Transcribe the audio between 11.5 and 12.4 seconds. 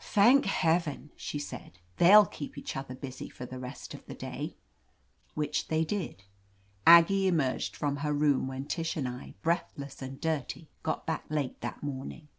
that morning.